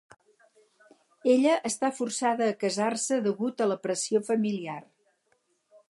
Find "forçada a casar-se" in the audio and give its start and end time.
1.99-3.21